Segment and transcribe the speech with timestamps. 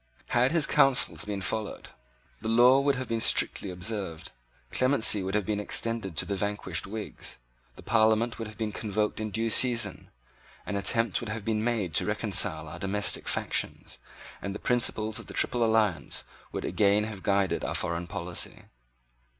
[0.29, 1.89] Had his advice been followed,
[2.39, 4.31] the laws would have been strictly observed:
[4.71, 7.37] clemency would have been extended to the vanquished Whigs:
[7.75, 10.09] the Parliament would have been convoked in due season:
[10.65, 13.99] an attempt would have been made to reconcile our domestic factions;
[14.41, 18.63] and the principles of the Triple Alliance would again have guided our foreign policy.